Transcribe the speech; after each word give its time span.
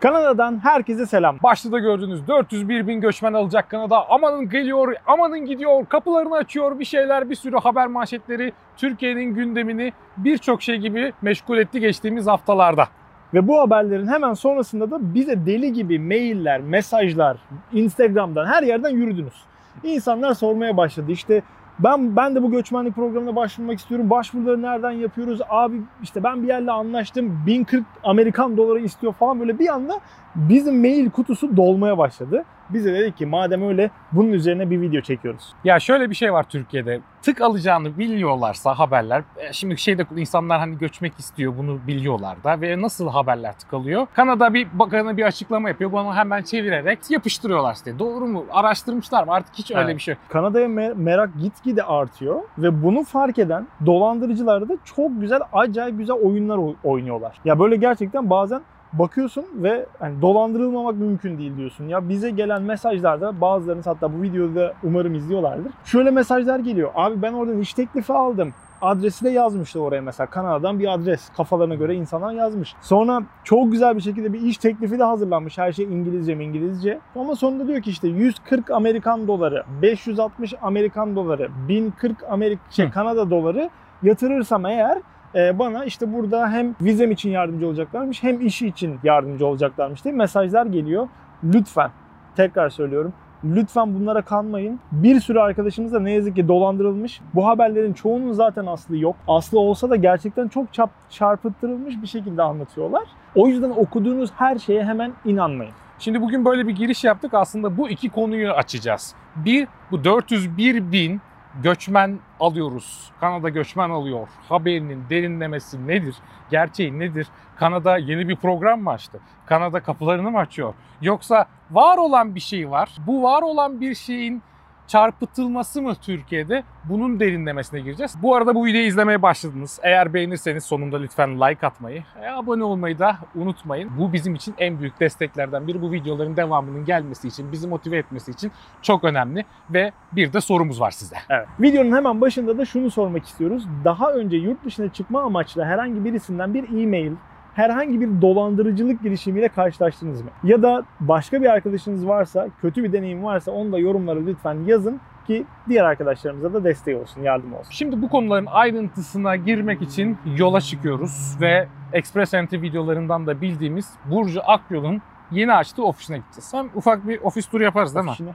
Kanada'dan 0.00 0.64
herkese 0.64 1.06
selam. 1.06 1.36
Başta 1.42 1.72
da 1.72 1.78
gördüğünüz 1.78 2.28
401 2.28 2.86
bin 2.86 3.00
göçmen 3.00 3.32
alacak 3.32 3.70
Kanada. 3.70 4.10
Amanın 4.10 4.48
geliyor, 4.48 4.94
amanın 5.06 5.46
gidiyor, 5.46 5.86
kapılarını 5.86 6.36
açıyor 6.36 6.78
bir 6.78 6.84
şeyler, 6.84 7.30
bir 7.30 7.34
sürü 7.34 7.56
haber 7.56 7.86
manşetleri 7.86 8.52
Türkiye'nin 8.76 9.34
gündemini 9.34 9.92
birçok 10.16 10.62
şey 10.62 10.76
gibi 10.76 11.12
meşgul 11.22 11.58
etti 11.58 11.80
geçtiğimiz 11.80 12.26
haftalarda. 12.26 12.88
Ve 13.34 13.48
bu 13.48 13.60
haberlerin 13.60 14.08
hemen 14.08 14.34
sonrasında 14.34 14.90
da 14.90 15.14
bize 15.14 15.46
deli 15.46 15.72
gibi 15.72 15.98
mailler, 15.98 16.60
mesajlar, 16.60 17.36
Instagram'dan 17.72 18.46
her 18.46 18.62
yerden 18.62 18.90
yürüdünüz. 18.90 19.44
İnsanlar 19.82 20.34
sormaya 20.34 20.76
başladı. 20.76 21.12
İşte 21.12 21.42
ben 21.84 22.16
ben 22.16 22.34
de 22.34 22.42
bu 22.42 22.50
göçmenlik 22.50 22.94
programına 22.94 23.36
başvurmak 23.36 23.78
istiyorum. 23.78 24.10
Başvuruları 24.10 24.62
nereden 24.62 24.90
yapıyoruz? 24.90 25.40
Abi 25.48 25.82
işte 26.02 26.24
ben 26.24 26.42
bir 26.42 26.48
yerle 26.48 26.70
anlaştım. 26.70 27.42
1040 27.46 27.84
Amerikan 28.04 28.56
doları 28.56 28.80
istiyor 28.80 29.12
falan 29.12 29.40
böyle 29.40 29.58
bir 29.58 29.68
anda 29.68 30.00
bizim 30.34 30.80
mail 30.80 31.10
kutusu 31.10 31.56
dolmaya 31.56 31.98
başladı. 31.98 32.44
Biz 32.72 32.84
de 32.84 32.94
dedik 32.94 33.16
ki 33.16 33.26
madem 33.26 33.68
öyle 33.68 33.90
bunun 34.12 34.32
üzerine 34.32 34.70
bir 34.70 34.80
video 34.80 35.00
çekiyoruz. 35.00 35.52
Ya 35.64 35.80
şöyle 35.80 36.10
bir 36.10 36.14
şey 36.14 36.32
var 36.32 36.42
Türkiye'de. 36.48 37.00
Tık 37.22 37.40
alacağını 37.40 37.98
biliyorlarsa 37.98 38.78
haberler. 38.78 39.22
e, 39.36 39.52
Şimdi 39.52 39.78
şeyde 39.78 40.06
insanlar 40.16 40.58
hani 40.58 40.78
göçmek 40.78 41.18
istiyor 41.18 41.52
bunu 41.58 41.78
biliyorlar 41.86 42.44
da 42.44 42.60
ve 42.60 42.82
nasıl 42.82 43.08
haberler 43.08 43.58
tık 43.58 43.74
alıyor? 43.74 44.06
Kanada 44.14 44.54
bir 44.54 44.68
bakanı 44.72 45.16
bir 45.16 45.22
açıklama 45.24 45.68
yapıyor. 45.68 45.92
Bunu 45.92 46.14
hemen 46.14 46.42
çevirerek 46.42 46.98
yapıştırıyorlar 47.10 47.74
işte. 47.74 47.98
Doğru 47.98 48.26
mu? 48.26 48.44
Araştırmışlar 48.52 49.24
mı? 49.24 49.32
Artık 49.32 49.54
hiç 49.54 49.70
öyle 49.70 49.80
Evet. 49.84 49.96
bir 49.96 50.02
şey. 50.02 50.14
Kanada'ya 50.28 50.66
me- 50.66 50.94
merak 50.94 51.30
gitgide 51.42 51.82
artıyor 51.82 52.40
ve 52.58 52.82
bunu 52.82 53.04
fark 53.04 53.38
eden 53.38 53.66
dolandırıcılar 53.86 54.68
da 54.68 54.72
çok 54.84 55.20
güzel 55.20 55.40
acayip 55.52 55.98
güzel 55.98 56.16
oyunlar 56.16 56.56
oy- 56.58 56.74
oynuyorlar. 56.84 57.36
Ya 57.44 57.58
böyle 57.58 57.76
gerçekten 57.76 58.30
bazen 58.30 58.60
bakıyorsun 58.92 59.44
ve 59.54 59.86
hani 59.98 60.22
dolandırılmamak 60.22 60.96
mümkün 60.96 61.38
değil 61.38 61.56
diyorsun. 61.56 61.88
Ya 61.88 62.08
bize 62.08 62.30
gelen 62.30 62.62
mesajlarda 62.62 63.40
bazılarınız 63.40 63.86
hatta 63.86 64.18
bu 64.18 64.22
videoda 64.22 64.54
da 64.54 64.74
umarım 64.82 65.14
izliyorlardır. 65.14 65.72
Şöyle 65.84 66.10
mesajlar 66.10 66.58
geliyor. 66.58 66.90
Abi 66.94 67.22
ben 67.22 67.32
oradan 67.32 67.58
iş 67.58 67.74
teklifi 67.74 68.12
aldım. 68.12 68.54
Adresi 68.82 69.24
de 69.24 69.30
yazmıştı 69.30 69.80
oraya 69.80 70.00
mesela. 70.00 70.30
Kanada'dan 70.30 70.78
bir 70.78 70.94
adres. 70.94 71.28
Kafalarına 71.36 71.74
göre 71.74 71.94
insanlar 71.94 72.32
yazmış. 72.32 72.74
Sonra 72.80 73.22
çok 73.44 73.72
güzel 73.72 73.96
bir 73.96 74.00
şekilde 74.00 74.32
bir 74.32 74.40
iş 74.40 74.56
teklifi 74.56 74.98
de 74.98 75.04
hazırlanmış. 75.04 75.58
Her 75.58 75.72
şey 75.72 75.84
İngilizce 75.84 76.34
mi 76.34 76.44
İngilizce. 76.44 77.00
Ama 77.16 77.36
sonunda 77.36 77.68
diyor 77.68 77.82
ki 77.82 77.90
işte 77.90 78.08
140 78.08 78.70
Amerikan 78.70 79.28
doları, 79.28 79.64
560 79.82 80.54
Amerikan 80.62 81.16
doları, 81.16 81.48
1040 81.68 82.22
Amerik 82.30 82.58
şey. 82.70 82.90
Kanada 82.90 83.30
doları 83.30 83.70
yatırırsam 84.02 84.66
eğer 84.66 84.98
bana 85.34 85.84
işte 85.84 86.12
burada 86.12 86.50
hem 86.50 86.74
vizem 86.80 87.10
için 87.10 87.30
yardımcı 87.30 87.66
olacaklarmış 87.66 88.22
hem 88.22 88.46
işi 88.46 88.66
için 88.66 88.98
yardımcı 89.04 89.46
olacaklarmış 89.46 90.04
diye 90.04 90.14
mesajlar 90.14 90.66
geliyor. 90.66 91.08
Lütfen 91.44 91.90
tekrar 92.36 92.70
söylüyorum. 92.70 93.12
Lütfen 93.44 93.94
bunlara 93.94 94.22
kanmayın. 94.22 94.80
Bir 94.92 95.20
sürü 95.20 95.38
arkadaşımız 95.38 95.92
da 95.92 96.00
ne 96.00 96.12
yazık 96.12 96.36
ki 96.36 96.48
dolandırılmış. 96.48 97.20
Bu 97.34 97.46
haberlerin 97.46 97.92
çoğunun 97.92 98.32
zaten 98.32 98.66
aslı 98.66 98.96
yok. 98.96 99.16
Aslı 99.28 99.58
olsa 99.58 99.90
da 99.90 99.96
gerçekten 99.96 100.48
çok 100.48 100.72
çap, 100.72 100.90
çarpıttırılmış 101.10 102.02
bir 102.02 102.06
şekilde 102.06 102.42
anlatıyorlar. 102.42 103.02
O 103.34 103.48
yüzden 103.48 103.70
okuduğunuz 103.70 104.30
her 104.36 104.58
şeye 104.58 104.84
hemen 104.84 105.12
inanmayın. 105.24 105.72
Şimdi 105.98 106.22
bugün 106.22 106.44
böyle 106.44 106.66
bir 106.66 106.76
giriş 106.76 107.04
yaptık. 107.04 107.34
Aslında 107.34 107.76
bu 107.76 107.88
iki 107.88 108.10
konuyu 108.10 108.50
açacağız. 108.50 109.14
Bir, 109.36 109.68
bu 109.90 110.04
401 110.04 110.92
bin 110.92 111.20
göçmen 111.62 112.18
alıyoruz. 112.40 113.10
Kanada 113.20 113.48
göçmen 113.48 113.90
alıyor. 113.90 114.28
Haberinin 114.48 115.04
derinlemesi 115.10 115.86
nedir? 115.86 116.16
Gerçeği 116.50 116.98
nedir? 116.98 117.26
Kanada 117.56 117.98
yeni 117.98 118.28
bir 118.28 118.36
program 118.36 118.82
mı 118.82 118.90
açtı? 118.90 119.20
Kanada 119.46 119.80
kapılarını 119.80 120.30
mı 120.30 120.38
açıyor? 120.38 120.74
Yoksa 121.02 121.46
var 121.70 121.98
olan 121.98 122.34
bir 122.34 122.40
şey 122.40 122.70
var. 122.70 122.90
Bu 123.06 123.22
var 123.22 123.42
olan 123.42 123.80
bir 123.80 123.94
şeyin 123.94 124.42
çarpıtılması 124.90 125.82
mı 125.82 125.94
Türkiye'de? 126.02 126.64
Bunun 126.84 127.20
derinlemesine 127.20 127.80
gireceğiz. 127.80 128.14
Bu 128.22 128.36
arada 128.36 128.54
bu 128.54 128.66
videoyu 128.66 128.86
izlemeye 128.86 129.22
başladınız. 129.22 129.80
Eğer 129.82 130.14
beğenirseniz 130.14 130.64
sonunda 130.64 130.98
lütfen 130.98 131.40
like 131.40 131.66
atmayı, 131.66 132.04
e, 132.22 132.28
abone 132.28 132.64
olmayı 132.64 132.98
da 132.98 133.16
unutmayın. 133.34 133.90
Bu 133.98 134.12
bizim 134.12 134.34
için 134.34 134.54
en 134.58 134.80
büyük 134.80 135.00
desteklerden 135.00 135.66
biri. 135.66 135.82
Bu 135.82 135.92
videoların 135.92 136.36
devamının 136.36 136.84
gelmesi 136.84 137.28
için, 137.28 137.52
bizi 137.52 137.68
motive 137.68 137.96
etmesi 137.96 138.30
için 138.30 138.52
çok 138.82 139.04
önemli. 139.04 139.44
Ve 139.70 139.92
bir 140.12 140.32
de 140.32 140.40
sorumuz 140.40 140.80
var 140.80 140.90
size. 140.90 141.16
Evet. 141.28 141.48
Videonun 141.60 141.96
hemen 141.96 142.20
başında 142.20 142.58
da 142.58 142.64
şunu 142.64 142.90
sormak 142.90 143.24
istiyoruz. 143.26 143.66
Daha 143.84 144.12
önce 144.12 144.36
yurt 144.36 144.64
dışına 144.64 144.88
çıkma 144.92 145.22
amaçlı 145.22 145.64
herhangi 145.64 146.04
birisinden 146.04 146.54
bir 146.54 146.82
e-mail, 146.82 147.12
herhangi 147.60 148.00
bir 148.00 148.22
dolandırıcılık 148.22 149.02
girişimiyle 149.02 149.48
karşılaştınız 149.48 150.22
mı? 150.22 150.30
Ya 150.44 150.62
da 150.62 150.84
başka 151.00 151.42
bir 151.42 151.46
arkadaşınız 151.46 152.06
varsa, 152.06 152.48
kötü 152.60 152.84
bir 152.84 152.92
deneyim 152.92 153.24
varsa 153.24 153.52
onu 153.52 153.72
da 153.72 153.78
yorumlara 153.78 154.20
lütfen 154.20 154.56
yazın 154.66 155.00
ki 155.26 155.44
diğer 155.68 155.84
arkadaşlarımıza 155.84 156.52
da 156.52 156.64
destek 156.64 156.96
olsun, 156.96 157.22
yardım 157.22 157.54
olsun. 157.54 157.70
Şimdi 157.70 158.02
bu 158.02 158.08
konuların 158.08 158.46
ayrıntısına 158.46 159.36
girmek 159.36 159.82
için 159.82 160.18
yola 160.36 160.60
çıkıyoruz 160.60 161.36
ve 161.40 161.68
Express 161.92 162.34
Entry 162.34 162.62
videolarından 162.62 163.26
da 163.26 163.40
bildiğimiz 163.40 163.90
Burcu 164.10 164.40
Akyol'un 164.46 165.02
yeni 165.30 165.52
açtığı 165.52 165.84
ofisine 165.84 166.16
gideceğiz. 166.16 166.54
Hem 166.54 166.70
ufak 166.74 167.08
bir 167.08 167.20
ofis 167.20 167.46
turu 167.46 167.62
yaparız 167.62 167.94
değil 167.94 168.04
mi? 168.04 168.10
Ofisine. 168.10 168.34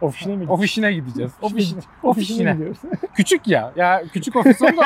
Ofisine 0.00 0.36
mi? 0.36 0.46
Ofisine 0.50 0.92
gideceğiz. 0.92 1.32
Ofisine. 1.42 1.80
Ofisine 2.02 2.10
Ofisine. 2.10 2.52
gidiyoruz. 2.52 2.78
Küçük 3.14 3.48
ya. 3.48 3.72
Ya 3.76 4.02
küçük 4.12 4.36
ofis 4.36 4.62
oldu. 4.62 4.80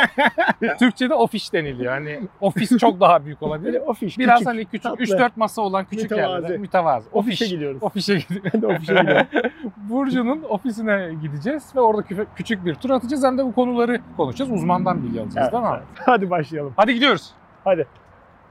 Türkçe'de 0.78 1.14
ofis 1.14 1.52
deniliyor. 1.52 1.92
Hani 1.92 2.20
ofis 2.40 2.76
çok 2.78 3.00
daha 3.00 3.24
büyük 3.24 3.42
olabilir. 3.42 3.80
Ofis, 3.86 4.18
Biraz 4.18 4.34
küçük, 4.38 4.48
hani 4.48 4.64
küçük 4.64 4.82
tatlı. 4.82 5.04
3-4 5.04 5.30
masa 5.36 5.62
olan 5.62 5.84
küçük 5.84 6.10
Mütevazı. 6.10 6.32
yerlerde 6.34 6.56
mütevazı. 6.58 7.08
Ofise 7.12 7.44
Ofis. 7.44 7.50
gidiyoruz. 7.50 7.82
Ofise 7.82 8.18
gidiyoruz. 8.18 8.64
Ofise 8.64 8.94
gidiyorum. 8.94 9.26
Burcu'nun 9.76 10.42
ofisine 10.48 11.10
gideceğiz 11.22 11.72
ve 11.76 11.80
orada 11.80 12.02
küçük 12.36 12.64
bir 12.64 12.74
tur 12.74 12.90
atacağız. 12.90 13.24
Hem 13.24 13.38
de 13.38 13.44
bu 13.44 13.54
konuları 13.54 14.00
konuşacağız. 14.16 14.50
Uzmandan 14.50 15.02
bilgi 15.02 15.20
alacağız 15.20 15.36
Evet, 15.36 15.52
değil 15.52 15.62
mi? 15.62 15.68
evet. 15.74 15.82
Hadi 16.06 16.30
başlayalım. 16.30 16.72
Hadi 16.76 16.94
gidiyoruz. 16.94 17.30
Hadi. 17.64 17.86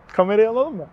Kamerayı 0.08 0.50
alalım 0.50 0.76
mı? 0.78 0.86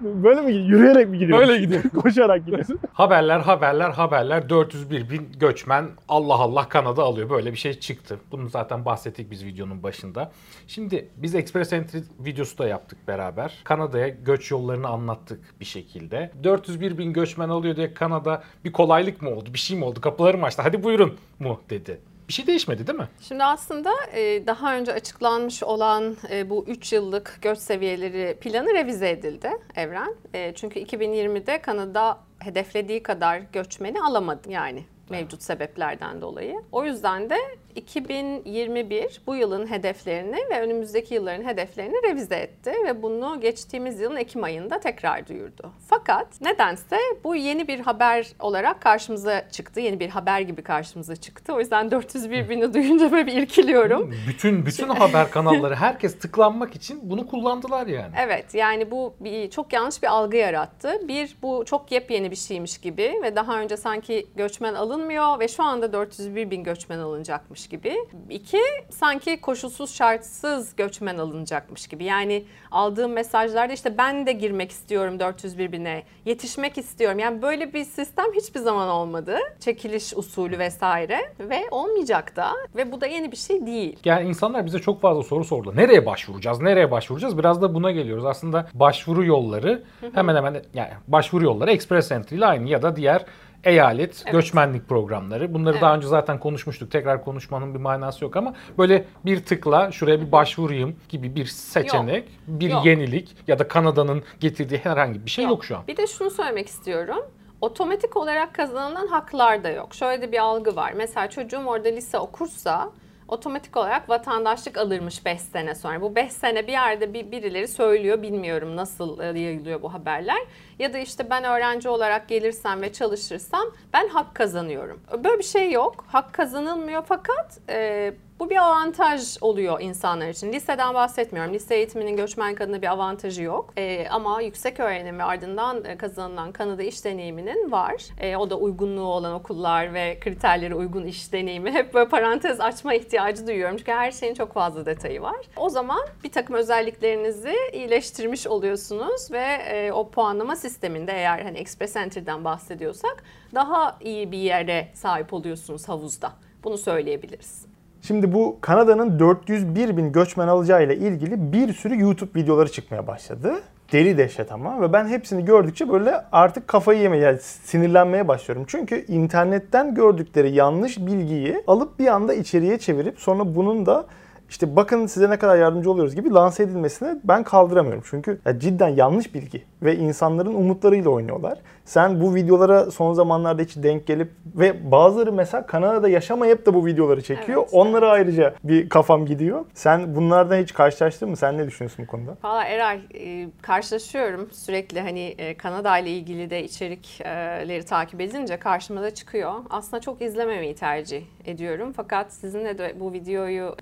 Böyle 0.00 0.40
mi 0.40 0.52
gidiyoruz? 0.52 0.70
Yürüyerek 0.70 1.08
mi 1.08 1.18
gidiyoruz? 1.18 1.48
Böyle 1.48 1.60
gidiyoruz. 1.60 1.90
Koşarak 2.02 2.46
gidiyoruz. 2.46 2.68
Haberler, 2.92 3.40
haberler, 3.40 3.90
haberler. 3.90 4.48
401 4.48 5.10
bin 5.10 5.32
göçmen 5.40 5.88
Allah 6.08 6.34
Allah 6.34 6.68
Kanada 6.68 7.02
alıyor. 7.02 7.30
Böyle 7.30 7.52
bir 7.52 7.56
şey 7.56 7.80
çıktı. 7.80 8.18
Bunu 8.32 8.48
zaten 8.48 8.84
bahsettik 8.84 9.30
biz 9.30 9.44
videonun 9.44 9.82
başında. 9.82 10.32
Şimdi 10.66 11.08
biz 11.16 11.34
Express 11.34 11.72
Entry 11.72 11.98
videosu 12.18 12.58
da 12.58 12.68
yaptık 12.68 12.98
beraber. 13.08 13.60
Kanada'ya 13.64 14.08
göç 14.08 14.50
yollarını 14.50 14.88
anlattık 14.88 15.60
bir 15.60 15.64
şekilde. 15.64 16.32
401 16.44 16.98
bin 16.98 17.12
göçmen 17.12 17.48
alıyor 17.48 17.76
diye 17.76 17.94
Kanada 17.94 18.42
bir 18.64 18.72
kolaylık 18.72 19.22
mı 19.22 19.30
oldu? 19.30 19.54
Bir 19.54 19.58
şey 19.58 19.78
mi 19.78 19.84
oldu? 19.84 20.00
Kapıları 20.00 20.38
mı 20.38 20.46
açtı? 20.46 20.62
Hadi 20.62 20.82
buyurun 20.82 21.14
mu 21.38 21.60
dedi. 21.70 22.00
Bir 22.28 22.32
şey 22.32 22.46
değişmedi 22.46 22.86
değil 22.86 22.98
mi? 22.98 23.08
Şimdi 23.20 23.44
aslında 23.44 23.90
e, 24.12 24.46
daha 24.46 24.76
önce 24.76 24.92
açıklanmış 24.92 25.62
olan 25.62 26.16
e, 26.30 26.50
bu 26.50 26.64
3 26.68 26.92
yıllık 26.92 27.38
göç 27.42 27.58
seviyeleri 27.58 28.38
planı 28.40 28.74
revize 28.74 29.10
edildi 29.10 29.50
Evren. 29.76 30.14
E, 30.34 30.52
Çünkü 30.54 30.80
2020'de 30.80 31.62
Kanada 31.62 32.18
hedeflediği 32.38 33.02
kadar 33.02 33.38
göçmeni 33.52 34.02
alamadı 34.02 34.50
yani 34.50 34.84
mevcut 35.10 35.42
sebeplerden 35.42 36.20
dolayı. 36.20 36.62
O 36.72 36.84
yüzden 36.84 37.30
de 37.30 37.36
2021 37.74 39.20
bu 39.26 39.34
yılın 39.34 39.70
hedeflerini 39.70 40.36
ve 40.50 40.60
önümüzdeki 40.60 41.14
yılların 41.14 41.44
hedeflerini 41.44 41.94
revize 42.02 42.36
etti 42.36 42.72
ve 42.86 43.02
bunu 43.02 43.40
geçtiğimiz 43.40 44.00
yılın 44.00 44.16
Ekim 44.16 44.44
ayında 44.44 44.80
tekrar 44.80 45.28
duyurdu. 45.28 45.72
Fakat 45.88 46.40
nedense 46.40 46.96
bu 47.24 47.36
yeni 47.36 47.68
bir 47.68 47.80
haber 47.80 48.26
olarak 48.40 48.80
karşımıza 48.80 49.50
çıktı. 49.50 49.80
Yeni 49.80 50.00
bir 50.00 50.08
haber 50.08 50.40
gibi 50.40 50.62
karşımıza 50.62 51.16
çıktı. 51.16 51.54
O 51.54 51.60
yüzden 51.60 51.90
401 51.90 52.48
bini 52.48 52.74
duyunca 52.74 53.12
böyle 53.12 53.26
bir 53.26 53.32
irkiliyorum. 53.32 54.14
Bütün 54.28 54.66
bütün 54.66 54.88
haber 54.88 55.30
kanalları 55.30 55.74
herkes 55.74 56.18
tıklanmak 56.18 56.76
için 56.76 57.00
bunu 57.02 57.26
kullandılar 57.26 57.86
yani. 57.86 58.14
Evet 58.18 58.54
yani 58.54 58.90
bu 58.90 59.14
bir, 59.20 59.50
çok 59.50 59.72
yanlış 59.72 60.02
bir 60.02 60.08
algı 60.08 60.36
yarattı. 60.36 61.08
Bir 61.08 61.36
bu 61.42 61.64
çok 61.66 61.92
yepyeni 61.92 62.30
bir 62.30 62.36
şeymiş 62.36 62.78
gibi 62.78 63.14
ve 63.22 63.36
daha 63.36 63.60
önce 63.60 63.76
sanki 63.76 64.26
göçmen 64.36 64.74
alınmıyor 64.98 65.40
ve 65.40 65.48
şu 65.48 65.62
anda 65.62 65.92
401 65.92 66.50
bin 66.50 66.64
göçmen 66.64 66.98
alınacakmış 66.98 67.68
gibi. 67.68 67.94
İki 68.30 68.60
sanki 68.90 69.40
koşulsuz 69.40 69.94
şartsız 69.94 70.76
göçmen 70.76 71.18
alınacakmış 71.18 71.86
gibi. 71.86 72.04
Yani 72.04 72.44
aldığım 72.70 73.12
mesajlarda 73.12 73.72
işte 73.72 73.98
ben 73.98 74.26
de 74.26 74.32
girmek 74.32 74.70
istiyorum 74.70 75.20
401 75.20 75.72
bine, 75.72 76.02
yetişmek 76.24 76.78
istiyorum. 76.78 77.18
Yani 77.18 77.42
böyle 77.42 77.72
bir 77.72 77.84
sistem 77.84 78.26
hiçbir 78.34 78.60
zaman 78.60 78.88
olmadı. 78.88 79.38
Çekiliş 79.60 80.12
usulü 80.16 80.58
vesaire 80.58 81.18
ve 81.40 81.60
olmayacak 81.70 82.36
da 82.36 82.52
ve 82.76 82.92
bu 82.92 83.00
da 83.00 83.06
yeni 83.06 83.32
bir 83.32 83.36
şey 83.36 83.66
değil. 83.66 83.98
Yani 84.04 84.28
insanlar 84.28 84.66
bize 84.66 84.78
çok 84.78 85.00
fazla 85.00 85.22
soru 85.22 85.44
sordu. 85.44 85.72
Nereye 85.76 86.06
başvuracağız? 86.06 86.60
Nereye 86.60 86.90
başvuracağız? 86.90 87.38
Biraz 87.38 87.62
da 87.62 87.74
buna 87.74 87.90
geliyoruz. 87.90 88.24
Aslında 88.24 88.68
başvuru 88.74 89.24
yolları 89.24 89.82
hemen 90.14 90.36
hemen 90.36 90.62
yani 90.74 90.90
başvuru 91.08 91.44
yolları 91.44 91.70
Express 91.70 92.12
Entry 92.12 92.36
ile 92.36 92.46
aynı 92.46 92.68
ya 92.68 92.82
da 92.82 92.96
diğer 92.96 93.24
eyalet 93.68 94.22
Evet. 94.24 94.32
göçmenlik 94.32 94.88
programları. 94.88 95.54
Bunları 95.54 95.72
Evet. 95.72 95.82
daha 95.82 95.96
önce 95.96 96.06
zaten 96.06 96.40
konuşmuştuk. 96.40 96.90
Tekrar 96.90 97.24
konuşmanın 97.24 97.74
bir 97.74 97.78
manası 97.78 98.24
yok 98.24 98.36
ama 98.36 98.54
böyle 98.78 99.04
bir 99.24 99.44
tıkla 99.44 99.92
şuraya 99.92 100.20
bir 100.20 100.32
başvurayım 100.32 100.96
gibi 101.08 101.34
bir 101.34 101.44
seçenek, 101.44 102.28
bir 102.46 102.70
Yok. 102.70 102.86
yenilik 102.86 103.36
ya 103.48 103.58
da 103.58 103.68
Kanada'nın 103.68 104.22
getirdiği 104.40 104.78
herhangi 104.78 105.24
bir 105.26 105.30
şey 105.30 105.44
yok, 105.44 105.64
şu 105.64 105.76
an. 105.76 105.82
Bir 105.88 105.96
de 105.96 106.06
şunu 106.06 106.30
söylemek 106.30 106.68
istiyorum. 106.68 107.18
Otomatik 107.60 108.16
olarak 108.16 108.54
kazanılan 108.54 109.06
haklar 109.06 109.64
da 109.64 109.68
yok. 109.68 109.94
Şöyle 109.94 110.22
de 110.22 110.32
bir 110.32 110.38
algı 110.38 110.76
var. 110.76 110.92
Mesela 110.96 111.30
çocuğum 111.30 111.62
orada 111.66 111.88
lise 111.88 112.18
okursa 112.18 112.90
otomatik 113.28 113.76
olarak 113.76 114.08
vatandaşlık 114.08 114.78
alırmış 114.78 115.24
5 115.24 115.40
sene 115.40 115.74
sonra. 115.74 116.00
Bu 116.00 116.16
5 116.16 116.32
sene 116.32 116.66
bir 116.66 116.72
yerde 116.72 117.14
bir 117.14 117.30
birileri 117.30 117.68
söylüyor. 117.68 118.22
Bilmiyorum 118.22 118.76
nasıl 118.76 119.20
e, 119.20 119.24
yayılıyor 119.40 119.82
bu 119.82 119.94
haberler. 119.94 120.42
Ya 120.78 120.92
da 120.92 120.98
işte 120.98 121.30
ben 121.30 121.44
öğrenci 121.44 121.88
olarak 121.88 122.28
gelirsem 122.28 122.82
ve 122.82 122.92
çalışırsam 122.92 123.66
ben 123.92 124.08
hak 124.08 124.34
kazanıyorum. 124.34 125.00
Böyle 125.24 125.38
bir 125.38 125.44
şey 125.44 125.72
yok. 125.72 126.04
Hak 126.08 126.32
kazanılmıyor 126.32 127.02
fakat 127.06 127.58
e, 127.68 128.14
bu 128.40 128.50
bir 128.50 128.56
avantaj 128.56 129.36
oluyor 129.40 129.80
insanlar 129.80 130.28
için. 130.28 130.52
Liseden 130.52 130.94
bahsetmiyorum. 130.94 131.54
Lise 131.54 131.74
eğitiminin 131.74 132.16
göçmen 132.16 132.54
kadına 132.54 132.82
bir 132.82 132.86
avantajı 132.86 133.42
yok. 133.42 133.72
Ee, 133.78 134.06
ama 134.10 134.42
yüksek 134.42 134.80
öğrenim 134.80 135.18
ve 135.18 135.22
ardından 135.22 135.84
e, 135.84 135.96
kazanılan 135.96 136.52
Kanada 136.52 136.82
iş 136.82 137.04
deneyiminin 137.04 137.72
var. 137.72 138.04
Ee, 138.20 138.36
o 138.36 138.50
da 138.50 138.58
uygunluğu 138.58 139.06
olan 139.06 139.34
okullar 139.34 139.94
ve 139.94 140.18
kriterlere 140.20 140.74
uygun 140.74 141.04
iş 141.04 141.32
deneyimi. 141.32 141.72
Hep 141.72 141.94
böyle 141.94 142.08
parantez 142.08 142.60
açma 142.60 142.94
ihtiyacı 142.94 143.46
duyuyorum. 143.46 143.76
Çünkü 143.76 143.92
her 143.92 144.10
şeyin 144.10 144.34
çok 144.34 144.52
fazla 144.52 144.86
detayı 144.86 145.22
var. 145.22 145.36
O 145.56 145.68
zaman 145.68 146.00
bir 146.24 146.32
takım 146.32 146.56
özelliklerinizi 146.56 147.54
iyileştirmiş 147.72 148.46
oluyorsunuz 148.46 149.32
ve 149.32 149.44
e, 149.44 149.92
o 149.92 150.10
puanlama 150.10 150.56
sisteminde 150.56 151.12
eğer 151.12 151.38
hani 151.42 151.58
Express 151.58 151.96
Entry'den 151.96 152.44
bahsediyorsak 152.44 153.24
daha 153.54 153.96
iyi 154.00 154.32
bir 154.32 154.38
yere 154.38 154.88
sahip 154.94 155.32
oluyorsunuz 155.32 155.88
havuzda. 155.88 156.32
Bunu 156.64 156.78
söyleyebiliriz. 156.78 157.67
Şimdi 158.02 158.32
bu 158.32 158.58
Kanada'nın 158.60 159.18
401 159.18 159.96
bin 159.96 160.12
göçmen 160.12 160.48
alacağı 160.48 160.84
ile 160.84 160.96
ilgili 160.96 161.52
bir 161.52 161.72
sürü 161.72 162.00
YouTube 162.00 162.40
videoları 162.40 162.72
çıkmaya 162.72 163.06
başladı. 163.06 163.54
Deli 163.92 164.18
dehşet 164.18 164.52
ama 164.52 164.80
ve 164.80 164.92
ben 164.92 165.08
hepsini 165.08 165.44
gördükçe 165.44 165.88
böyle 165.88 166.24
artık 166.32 166.68
kafayı 166.68 167.00
yemeye, 167.00 167.22
yani 167.22 167.38
sinirlenmeye 167.40 168.28
başlıyorum. 168.28 168.64
Çünkü 168.68 169.04
internetten 169.08 169.94
gördükleri 169.94 170.54
yanlış 170.54 170.98
bilgiyi 170.98 171.62
alıp 171.66 171.98
bir 171.98 172.06
anda 172.06 172.34
içeriye 172.34 172.78
çevirip 172.78 173.20
sonra 173.20 173.54
bunun 173.54 173.86
da 173.86 174.06
işte 174.48 174.76
bakın 174.76 175.06
size 175.06 175.30
ne 175.30 175.38
kadar 175.38 175.56
yardımcı 175.56 175.90
oluyoruz 175.90 176.14
gibi 176.14 176.30
lanse 176.30 176.62
edilmesini 176.62 177.18
ben 177.24 177.44
kaldıramıyorum. 177.44 178.02
Çünkü 178.10 178.40
ya 178.46 178.58
cidden 178.58 178.88
yanlış 178.88 179.34
bilgi 179.34 179.64
ve 179.82 179.96
insanların 179.96 180.54
umutlarıyla 180.54 181.10
oynuyorlar. 181.10 181.58
Sen 181.84 182.20
bu 182.20 182.34
videolara 182.34 182.90
son 182.90 183.12
zamanlarda 183.12 183.62
hiç 183.62 183.76
denk 183.76 184.06
gelip 184.06 184.30
ve 184.46 184.90
bazıları 184.92 185.32
mesela 185.32 185.66
Kanada'da 185.66 186.08
yaşamayıp 186.08 186.66
da 186.66 186.74
bu 186.74 186.86
videoları 186.86 187.22
çekiyor. 187.22 187.62
Evet, 187.62 187.74
Onlara 187.74 188.10
ayrıca 188.10 188.54
bir 188.64 188.88
kafam 188.88 189.26
gidiyor. 189.26 189.64
Sen 189.74 190.16
bunlardan 190.16 190.62
hiç 190.62 190.74
karşılaştın 190.74 191.30
mı? 191.30 191.36
Sen 191.36 191.58
ne 191.58 191.66
düşünüyorsun 191.66 192.04
bu 192.04 192.10
konuda? 192.10 192.36
Valla 192.44 192.64
Eray 192.64 193.00
e, 193.14 193.48
karşılaşıyorum 193.62 194.48
sürekli 194.52 195.00
hani 195.00 195.20
e, 195.20 195.56
Kanada 195.56 195.98
ile 195.98 196.10
ilgili 196.10 196.50
de 196.50 196.64
içerikleri 196.64 197.84
takip 197.84 198.20
edince 198.20 198.56
karşıma 198.56 199.02
da 199.02 199.14
çıkıyor. 199.14 199.52
Aslında 199.70 200.00
çok 200.00 200.22
izlememeyi 200.22 200.74
tercih 200.74 201.22
ediyorum 201.44 201.92
fakat 201.96 202.32
sizinle 202.32 202.78
de 202.78 202.94
bu 203.00 203.12
videoyu 203.12 203.76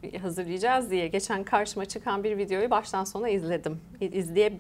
hazırlayacağız 0.57 0.91
diye 0.91 1.09
geçen 1.09 1.45
karşıma 1.45 1.85
çıkan 1.85 2.25
bir 2.25 2.39
videoyu 2.39 2.71
baştan 2.71 3.05
sona 3.05 3.29
izledim. 3.29 3.81
İzleye 4.01 4.53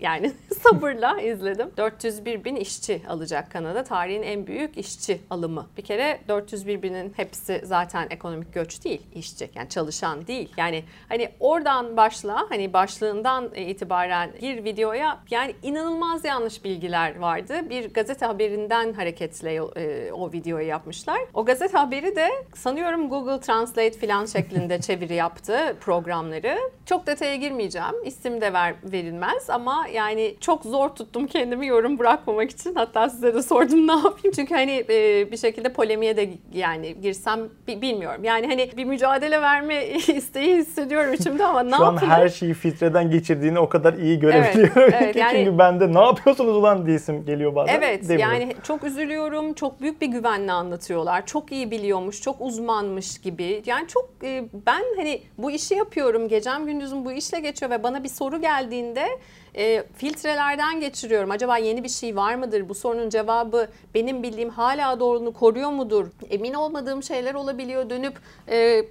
yani 0.00 0.32
sabırla 0.62 1.20
izledim. 1.20 1.70
401 1.76 2.44
bin 2.44 2.56
işçi 2.56 3.02
alacak 3.08 3.50
Kanada. 3.50 3.84
Tarihin 3.84 4.22
en 4.22 4.46
büyük 4.46 4.78
işçi 4.78 5.20
alımı. 5.30 5.66
Bir 5.76 5.82
kere 5.82 6.20
401 6.28 6.82
binin 6.82 7.12
hepsi 7.16 7.62
zaten 7.64 8.06
ekonomik 8.10 8.54
göç 8.54 8.84
değil 8.84 9.02
işçi. 9.14 9.50
Yani 9.54 9.68
çalışan 9.68 10.26
değil. 10.26 10.52
Yani 10.56 10.84
hani 11.08 11.28
oradan 11.40 11.96
başla 11.96 12.46
hani 12.48 12.72
başlığından 12.72 13.54
itibaren 13.54 14.30
gir 14.40 14.64
videoya 14.64 15.18
yani 15.30 15.54
inanılmaz 15.62 16.24
yanlış 16.24 16.64
bilgiler 16.64 17.18
vardı. 17.18 17.70
Bir 17.70 17.94
gazete 17.94 18.26
haberinden 18.26 18.92
hareketle 18.92 19.54
e, 19.54 20.12
o 20.12 20.32
videoyu 20.32 20.66
yapmışlar. 20.66 21.20
O 21.34 21.44
gazete 21.44 21.78
haberi 21.78 22.16
de 22.16 22.28
sanıyorum 22.54 23.08
Google 23.08 23.40
Translate 23.40 23.98
falan 23.98 24.26
şeklinde 24.26 24.80
çeviri 24.80 25.14
yaptı 25.14 25.39
programları. 25.80 26.58
Çok 26.86 27.06
detaya 27.06 27.36
girmeyeceğim. 27.36 27.94
İsim 28.04 28.40
de 28.40 28.52
ver, 28.52 28.74
verilmez 28.84 29.50
ama 29.50 29.86
yani 29.92 30.34
çok 30.40 30.62
zor 30.62 30.88
tuttum 30.88 31.26
kendimi 31.26 31.66
yorum 31.66 31.98
bırakmamak 31.98 32.50
için. 32.50 32.74
Hatta 32.74 33.08
size 33.10 33.34
de 33.34 33.42
sordum 33.42 33.86
ne 33.88 33.92
yapayım. 33.92 34.32
Çünkü 34.36 34.54
hani 34.54 34.84
e, 34.90 35.32
bir 35.32 35.36
şekilde 35.36 35.72
polemiğe 35.72 36.16
de 36.16 36.30
yani 36.52 37.00
girsem 37.00 37.40
bi- 37.68 37.82
bilmiyorum. 37.82 38.24
Yani 38.24 38.46
hani 38.46 38.70
bir 38.76 38.84
mücadele 38.84 39.42
verme 39.42 39.86
isteği 40.08 40.56
hissediyorum 40.56 41.12
içimde 41.14 41.44
ama 41.44 41.62
ne 41.62 41.76
Şu 41.76 41.84
an 41.84 41.92
yapayım? 41.92 42.14
her 42.14 42.28
şeyi 42.28 42.54
filtreden 42.54 43.10
geçirdiğini 43.10 43.58
o 43.58 43.68
kadar 43.68 43.94
iyi 43.94 44.18
görebiliyorum 44.20 44.82
evet, 44.94 45.12
ki 45.12 45.18
yani- 45.18 45.32
çünkü 45.44 45.58
bende 45.58 45.94
ne 45.94 46.00
yapıyorsunuz 46.00 46.56
ulan 46.56 46.86
diyesim 46.86 47.24
geliyor 47.26 47.54
bazen. 47.54 47.74
Evet 47.74 48.08
demiyorum. 48.08 48.34
yani 48.40 48.54
çok 48.62 48.84
üzülüyorum. 48.84 49.52
Çok 49.54 49.80
büyük 49.80 50.00
bir 50.00 50.06
güvenle 50.06 50.52
anlatıyorlar. 50.52 51.26
Çok 51.26 51.52
iyi 51.52 51.70
biliyormuş, 51.70 52.20
çok 52.22 52.40
uzmanmış 52.40 53.18
gibi. 53.20 53.62
Yani 53.66 53.88
çok 53.88 54.10
e, 54.24 54.44
ben 54.66 54.82
hani 54.96 55.22
bu 55.38 55.50
işi 55.50 55.74
yapıyorum. 55.74 56.28
Gecem 56.28 56.66
gündüzüm 56.66 57.04
bu 57.04 57.12
işle 57.12 57.40
geçiyor 57.40 57.70
ve 57.70 57.82
bana 57.82 58.04
bir 58.04 58.08
soru 58.08 58.40
geldiğinde 58.40 59.08
e, 59.56 59.84
filtrelerden 59.96 60.80
geçiriyorum. 60.80 61.30
Acaba 61.30 61.58
yeni 61.58 61.84
bir 61.84 61.88
şey 61.88 62.16
var 62.16 62.34
mıdır? 62.34 62.68
Bu 62.68 62.74
sorunun 62.74 63.10
cevabı 63.10 63.68
benim 63.94 64.22
bildiğim 64.22 64.50
hala 64.50 65.00
doğruluğunu 65.00 65.32
koruyor 65.32 65.70
mudur? 65.70 66.06
Emin 66.30 66.54
olmadığım 66.54 67.02
şeyler 67.02 67.34
olabiliyor. 67.34 67.90
Dönüp 67.90 68.14
e, 68.48 68.84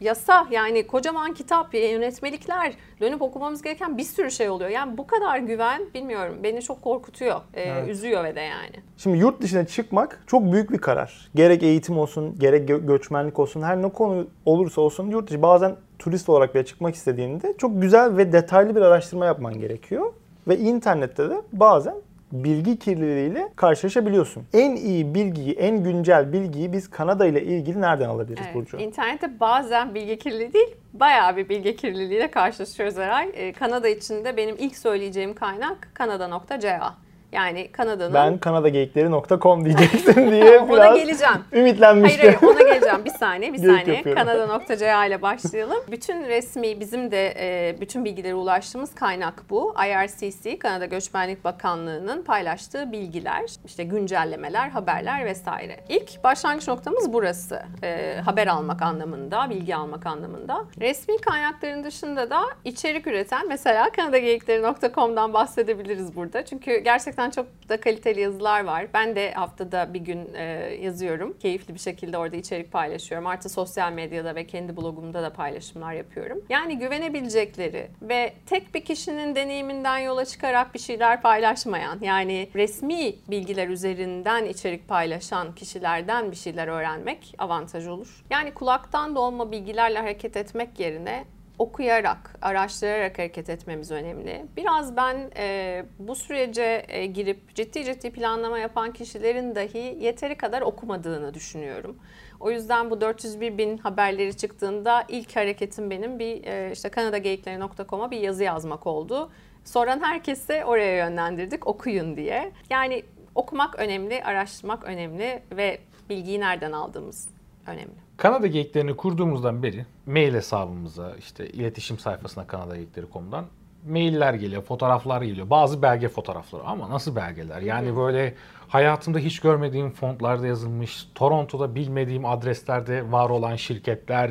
yasa 0.00 0.46
yani 0.50 0.86
kocaman 0.86 1.34
kitap, 1.34 1.74
yönetmelikler 1.74 2.72
dönüp 3.00 3.22
okumamız 3.22 3.62
gereken 3.62 3.98
bir 3.98 4.02
sürü 4.02 4.30
şey 4.30 4.50
oluyor. 4.50 4.70
Yani 4.70 4.98
bu 4.98 5.06
kadar 5.06 5.38
güven 5.38 5.82
bilmiyorum 5.94 6.34
beni 6.42 6.62
çok 6.62 6.82
korkutuyor, 6.82 7.40
e, 7.54 7.62
Evet. 7.62 7.88
üzüyor 7.88 8.24
ve 8.24 8.34
de 8.36 8.40
yani. 8.40 8.70
Şimdi 8.96 9.18
yurt 9.18 9.42
dışına 9.42 9.66
çıkmak 9.66 10.24
çok 10.26 10.52
büyük 10.52 10.70
bir 10.72 10.78
karar. 10.78 11.30
Gerek 11.34 11.62
eğitim 11.62 11.98
olsun, 11.98 12.34
gerek 12.38 12.70
gö- 12.70 12.86
göçmenlik 12.86 13.38
olsun, 13.38 13.62
her 13.62 13.82
ne 13.82 13.88
konu 13.88 14.26
olursa 14.46 14.80
olsun 14.80 15.10
yurt 15.10 15.28
dışı 15.30 15.42
bazen 15.42 15.76
turist 15.98 16.28
olarak 16.28 16.54
bile 16.54 16.64
çıkmak 16.64 16.94
istediğinde 16.94 17.54
çok 17.58 17.82
güzel 17.82 18.16
ve 18.16 18.32
detaylı 18.32 18.76
bir 18.76 18.80
araştırma 18.80 19.26
yapman 19.26 19.60
gerekiyor. 19.60 20.12
Ve 20.48 20.58
internette 20.58 21.30
de 21.30 21.42
bazen 21.52 21.94
bilgi 22.32 22.78
kirliliğiyle 22.78 23.48
karşılaşabiliyorsun. 23.56 24.44
En 24.52 24.76
iyi 24.76 25.14
bilgiyi, 25.14 25.52
en 25.54 25.84
güncel 25.84 26.32
bilgiyi 26.32 26.72
biz 26.72 26.90
Kanada 26.90 27.26
ile 27.26 27.42
ilgili 27.42 27.80
nereden 27.80 28.08
alabiliriz 28.08 28.42
Evet, 28.44 28.54
Burcu? 28.54 28.76
İnternette 28.76 29.40
bazen 29.40 29.94
bilgi 29.94 30.18
kirliliği 30.18 30.52
değil, 30.52 30.76
bayağı 30.92 31.36
bir 31.36 31.48
bilgi 31.48 31.76
kirliliğiyle 31.76 32.30
karşılaşıyoruz 32.30 32.98
Eray. 32.98 33.30
Ee, 33.34 33.52
Kanada 33.52 33.88
içinde 33.88 34.36
benim 34.36 34.56
ilk 34.58 34.76
söyleyeceğim 34.76 35.34
kaynak 35.34 35.90
kanada.ca. 35.94 36.94
Yani 37.32 37.68
Kanada'nın... 37.72 38.14
Ben 38.14 38.38
kanadageyikleri.com 38.38 39.64
diyeceksin 39.64 40.30
diye 40.30 40.58
ona 40.58 40.72
biraz 40.72 40.96
geleceğim. 40.96 41.34
ümitlenmiştim. 41.52 42.20
Hayır 42.20 42.38
hayır 42.40 42.54
ona 42.54 42.62
geleceğim 42.68 43.04
bir 43.04 43.10
saniye 43.10 43.52
bir 43.52 43.58
Geyik 43.58 43.78
saniye. 43.78 44.02
Kanada.ca 44.14 45.04
ile 45.04 45.22
başlayalım. 45.22 45.78
Bütün 45.90 46.24
resmi 46.24 46.80
bizim 46.80 47.10
de 47.10 47.34
e, 47.38 47.76
bütün 47.80 48.04
bilgilere 48.04 48.34
ulaştığımız 48.34 48.94
kaynak 48.94 49.42
bu. 49.50 49.74
IRCC 49.86 50.58
Kanada 50.58 50.86
Göçmenlik 50.86 51.44
Bakanlığı'nın 51.44 52.22
paylaştığı 52.22 52.92
bilgiler, 52.92 53.44
işte 53.64 53.84
güncellemeler, 53.84 54.68
haberler 54.68 55.24
vesaire. 55.24 55.76
İlk 55.88 56.24
başlangıç 56.24 56.68
noktamız 56.68 57.12
burası. 57.12 57.62
E, 57.82 58.16
haber 58.24 58.46
almak 58.46 58.82
anlamında, 58.82 59.50
bilgi 59.50 59.76
almak 59.76 60.06
anlamında. 60.06 60.64
Resmi 60.80 61.18
kaynakların 61.18 61.84
dışında 61.84 62.30
da 62.30 62.42
içerik 62.64 63.06
üreten 63.06 63.48
mesela 63.48 63.90
kanadageyikleri.com'dan 63.90 65.34
bahsedebiliriz 65.34 66.16
burada. 66.16 66.44
Çünkü 66.44 66.78
gerçekten 66.78 67.17
çok 67.30 67.68
da 67.68 67.80
kaliteli 67.80 68.20
yazılar 68.20 68.64
var. 68.64 68.86
Ben 68.94 69.16
de 69.16 69.32
haftada 69.32 69.94
bir 69.94 70.00
gün 70.00 70.34
e, 70.34 70.42
yazıyorum. 70.82 71.36
Keyifli 71.38 71.74
bir 71.74 71.78
şekilde 71.78 72.18
orada 72.18 72.36
içerik 72.36 72.72
paylaşıyorum. 72.72 73.26
Artı 73.26 73.48
sosyal 73.48 73.92
medyada 73.92 74.34
ve 74.34 74.46
kendi 74.46 74.76
blogumda 74.76 75.22
da 75.22 75.32
paylaşımlar 75.32 75.92
yapıyorum. 75.92 76.40
Yani 76.48 76.78
güvenebilecekleri 76.78 77.88
ve 78.02 78.32
tek 78.46 78.74
bir 78.74 78.84
kişinin 78.84 79.34
deneyiminden 79.34 79.98
yola 79.98 80.24
çıkarak 80.24 80.74
bir 80.74 80.78
şeyler 80.78 81.22
paylaşmayan, 81.22 81.98
yani 82.02 82.48
resmi 82.54 83.14
bilgiler 83.30 83.68
üzerinden 83.68 84.44
içerik 84.44 84.88
paylaşan 84.88 85.54
kişilerden 85.54 86.30
bir 86.30 86.36
şeyler 86.36 86.68
öğrenmek 86.68 87.34
avantaj 87.38 87.86
olur. 87.86 88.24
Yani 88.30 88.54
kulaktan 88.54 89.16
dolma 89.16 89.52
bilgilerle 89.52 89.98
hareket 89.98 90.36
etmek 90.36 90.80
yerine 90.80 91.24
okuyarak, 91.58 92.38
araştırarak 92.42 93.18
hareket 93.18 93.50
etmemiz 93.50 93.90
önemli. 93.90 94.46
Biraz 94.56 94.96
ben 94.96 95.30
e, 95.36 95.84
bu 95.98 96.14
sürece 96.14 96.84
e, 96.88 97.06
girip 97.06 97.54
ciddi 97.54 97.84
ciddi 97.84 98.10
planlama 98.10 98.58
yapan 98.58 98.92
kişilerin 98.92 99.54
dahi 99.54 99.96
yeteri 100.00 100.34
kadar 100.34 100.62
okumadığını 100.62 101.34
düşünüyorum. 101.34 101.98
O 102.40 102.50
yüzden 102.50 102.90
bu 102.90 103.00
401 103.00 103.58
bin 103.58 103.78
haberleri 103.78 104.36
çıktığında 104.36 105.04
ilk 105.08 105.36
hareketim 105.36 105.90
benim 105.90 106.18
bir 106.18 106.44
e, 106.44 106.72
işte 106.72 106.88
kanadageyikleri.com'a 106.88 108.10
bir 108.10 108.20
yazı 108.20 108.44
yazmak 108.44 108.86
oldu. 108.86 109.30
Soran 109.64 110.00
herkese 110.00 110.64
oraya 110.64 110.96
yönlendirdik 110.96 111.66
okuyun 111.66 112.16
diye. 112.16 112.52
Yani 112.70 113.02
okumak 113.34 113.78
önemli, 113.78 114.24
araştırmak 114.24 114.84
önemli 114.84 115.42
ve 115.52 115.78
bilgiyi 116.10 116.40
nereden 116.40 116.72
aldığımız 116.72 117.28
önemli. 117.66 118.07
Kanada 118.18 118.46
Geyiklerini 118.46 118.96
kurduğumuzdan 118.96 119.62
beri 119.62 119.86
mail 120.06 120.34
hesabımıza, 120.34 121.14
işte 121.18 121.48
iletişim 121.48 121.98
sayfasına 121.98 122.46
kanadageyikleri.com'dan 122.46 123.44
mailler 123.88 124.34
geliyor, 124.34 124.62
fotoğraflar 124.62 125.22
geliyor. 125.22 125.50
Bazı 125.50 125.82
belge 125.82 126.08
fotoğrafları 126.08 126.62
ama 126.62 126.90
nasıl 126.90 127.16
belgeler? 127.16 127.60
Yani 127.60 127.96
böyle 127.96 128.34
hayatımda 128.68 129.18
hiç 129.18 129.40
görmediğim 129.40 129.90
fontlarda 129.90 130.46
yazılmış, 130.46 131.08
Toronto'da 131.14 131.74
bilmediğim 131.74 132.24
adreslerde 132.24 133.12
var 133.12 133.30
olan 133.30 133.56
şirketler. 133.56 134.30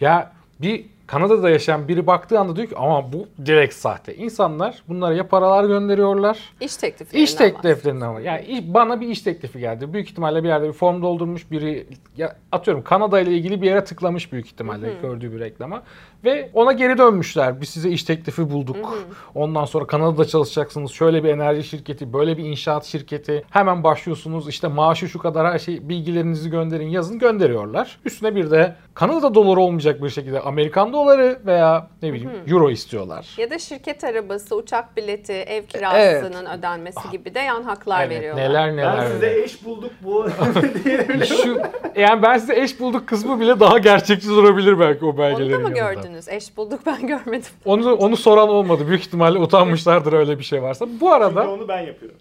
Ya 0.00 0.32
bir 0.60 0.86
Kanada'da 1.08 1.50
yaşayan 1.50 1.88
biri 1.88 2.06
baktığı 2.06 2.40
anda 2.40 2.56
diyor 2.56 2.68
ki 2.68 2.76
ama 2.76 3.12
bu 3.12 3.26
direkt 3.46 3.74
sahte. 3.74 4.14
İnsanlar 4.14 4.82
bunlara 4.88 5.14
ya 5.14 5.28
paralar 5.28 5.64
gönderiyorlar. 5.64 6.38
İş 6.60 6.76
tekliflerinden 6.76 7.24
İş 7.24 7.34
tekliflerinden 7.34 8.14
var. 8.14 8.20
Yani 8.20 8.44
iş- 8.46 8.74
bana 8.74 9.00
bir 9.00 9.08
iş 9.08 9.22
teklifi 9.22 9.58
geldi. 9.60 9.92
Büyük 9.92 10.10
ihtimalle 10.10 10.42
bir 10.42 10.48
yerde 10.48 10.68
bir 10.68 10.72
form 10.72 11.02
doldurmuş 11.02 11.50
biri 11.50 11.86
ya 12.16 12.36
atıyorum 12.52 12.82
Kanada 12.84 13.20
ile 13.20 13.30
ilgili 13.32 13.62
bir 13.62 13.66
yere 13.66 13.84
tıklamış 13.84 14.32
büyük 14.32 14.46
ihtimalle 14.46 14.92
gördüğü 15.02 15.32
bir 15.32 15.40
reklama 15.40 15.82
ve 16.24 16.50
ona 16.54 16.72
geri 16.72 16.98
dönmüşler. 16.98 17.60
Biz 17.60 17.68
size 17.68 17.90
iş 17.90 18.02
teklifi 18.04 18.50
bulduk. 18.50 18.98
Ondan 19.34 19.64
sonra 19.64 19.86
Kanada'da 19.86 20.24
çalışacaksınız. 20.24 20.90
Şöyle 20.90 21.24
bir 21.24 21.28
enerji 21.28 21.64
şirketi, 21.68 22.12
böyle 22.12 22.38
bir 22.38 22.44
inşaat 22.44 22.84
şirketi. 22.84 23.44
Hemen 23.50 23.84
başlıyorsunuz. 23.84 24.48
İşte 24.48 24.68
maaşı 24.68 25.08
şu 25.08 25.18
kadar 25.18 25.52
her 25.52 25.58
şey 25.58 25.88
bilgilerinizi 25.88 26.50
gönderin, 26.50 26.88
yazın 26.88 27.18
gönderiyorlar. 27.18 27.98
Üstüne 28.04 28.34
bir 28.36 28.50
de 28.50 28.76
Kanada 28.94 29.34
doları 29.34 29.60
olmayacak 29.60 30.02
bir 30.02 30.08
şekilde 30.10 30.40
Amerikan 30.40 30.92
doları 30.92 30.97
veya 31.46 31.86
ne 32.02 32.12
bileyim 32.12 32.30
euro 32.48 32.70
istiyorlar. 32.70 33.26
Ya 33.38 33.50
da 33.50 33.58
şirket 33.58 34.04
arabası, 34.04 34.56
uçak 34.56 34.96
bileti, 34.96 35.32
ev 35.32 35.62
kirasının 35.66 36.46
ödenmesi 36.46 37.10
gibi 37.12 37.34
de 37.34 37.38
yan 37.40 37.62
haklar 37.62 38.00
Evet, 38.06 38.16
veriyorlar. 38.16 38.42
neler 38.44 38.72
neler. 38.76 38.98
Ben 38.98 39.06
size 39.10 39.40
eş 39.42 39.64
bulduk 39.64 39.90
bu 40.04 40.26
diyebilirim. 40.84 41.24
Şu 41.26 41.60
yani 42.00 42.22
ben 42.22 42.38
size 42.38 42.60
eş 42.60 42.80
bulduk 42.80 43.06
kısmı 43.08 43.40
bile 43.40 43.60
daha 43.60 43.78
gerçekçi 43.78 44.28
durabilir 44.28 44.80
belki 44.80 45.04
o 45.04 45.08
Onu 45.08 45.18
belgelerin 45.18 45.64
da 45.64 45.68
mı 45.68 45.78
yanında. 45.78 45.94
gördünüz? 45.94 46.28
Eş 46.28 46.56
bulduk 46.56 46.80
ben 46.86 47.06
görmedim. 47.06 47.50
Onu 47.64 47.94
onu 47.94 48.16
soran 48.16 48.48
olmadı. 48.48 48.88
Büyük 48.88 49.00
ihtimalle 49.00 49.38
utanmışlardır 49.38 50.12
öyle 50.12 50.38
bir 50.38 50.44
şey 50.44 50.62
varsa. 50.62 50.86
Bu 50.86 50.90
Çünkü 50.92 51.06
arada 51.06 51.50
onu 51.50 51.68
ben 51.68 51.80
yapıyorum. 51.80 52.18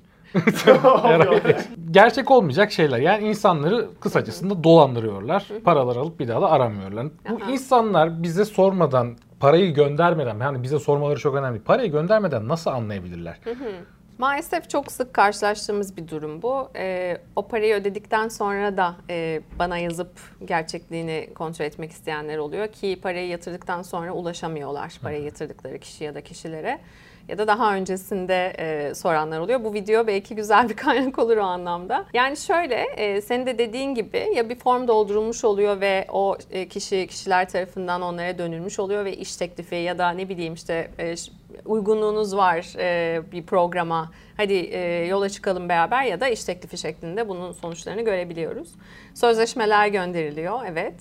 Gerçek 1.92 2.32
olmayacak 2.32 2.72
şeyler. 2.72 3.00
Yani 3.00 3.28
insanları 3.28 3.88
kısacasında 4.00 4.64
dolandırıyorlar. 4.64 5.48
Paralar 5.64 5.96
alıp 5.96 6.20
bir 6.20 6.28
daha 6.28 6.42
da 6.42 6.52
aramıyorlar. 6.52 7.06
Bu 7.30 7.36
Aha. 7.44 7.52
insanlar 7.52 8.24
bize 8.24 8.46
sormadan 8.46 9.16
parayı 9.40 9.74
göndermeden 9.74 10.40
yani 10.40 10.64
bize 10.64 10.80
sormaları 10.80 11.20
çok 11.20 11.36
önemli. 11.36 11.60
Parayı 11.60 11.92
göndermeden 11.92 12.48
nasıl 12.48 12.72
anlayabilirler? 12.72 13.38
Maalesef 14.18 14.70
çok 14.70 14.92
sık 14.92 15.14
karşılaştığımız 15.14 15.98
bir 15.98 16.08
durum 16.08 16.42
bu. 16.42 16.70
Ee, 16.76 17.18
o 17.36 17.48
parayı 17.48 17.76
ödedikten 17.76 18.28
sonra 18.28 18.78
da 18.78 18.96
e, 19.10 19.42
bana 19.60 19.78
yazıp 19.78 20.12
gerçekliğini 20.46 21.30
kontrol 21.36 21.66
etmek 21.66 21.92
isteyenler 21.92 22.38
oluyor 22.38 22.68
ki 22.68 23.00
parayı 23.02 23.28
yatırdıktan 23.28 23.82
sonra 23.82 24.12
ulaşamıyorlar 24.12 25.00
parayı 25.02 25.24
yatırdıkları 25.24 25.80
kişi 25.80 26.04
ya 26.04 26.16
da 26.16 26.22
kişilere. 26.22 26.80
Ya 27.28 27.38
da 27.38 27.48
daha 27.48 27.76
öncesinde 27.76 28.54
e, 28.58 28.96
soranlar 28.96 29.40
oluyor. 29.40 29.64
Bu 29.64 29.74
video 29.74 30.08
belki 30.08 30.36
güzel 30.36 30.70
bir 30.70 30.76
kaynak 30.76 31.20
olur 31.20 31.38
o 31.38 31.44
anlamda. 31.44 32.06
Yani 32.14 32.38
şöyle, 32.38 32.76
e, 32.76 33.22
senin 33.22 33.46
de 33.46 33.58
dediğin 33.58 33.96
gibi 33.96 34.28
ya 34.36 34.50
bir 34.50 34.56
form 34.56 34.88
doldurulmuş 34.88 35.44
oluyor 35.44 35.82
ve 35.82 36.06
o 36.10 36.38
e, 36.52 36.68
kişi 36.68 37.08
kişiler 37.08 37.50
tarafından 37.50 38.02
onlara 38.02 38.38
dönülmüş 38.38 38.80
oluyor 38.80 39.06
ve 39.06 39.18
iş 39.18 39.36
teklifi 39.36 39.76
ya 39.76 39.98
da 39.98 40.10
ne 40.10 40.30
bileyim 40.30 40.54
işte 40.54 40.92
e, 41.00 41.16
uygunluğunuz 41.66 42.36
var 42.36 42.74
e, 42.78 43.22
bir 43.32 43.44
programa. 43.44 44.12
Hadi 44.38 44.54
e, 44.54 45.06
yola 45.06 45.30
çıkalım 45.30 45.70
beraber 45.70 46.04
ya 46.04 46.20
da 46.20 46.28
iş 46.28 46.44
teklifi 46.44 46.78
şeklinde 46.78 47.30
bunun 47.30 47.52
sonuçlarını 47.52 48.02
görebiliyoruz. 48.02 48.70
Sözleşmeler 49.14 49.88
gönderiliyor, 49.88 50.60
evet. 50.68 50.96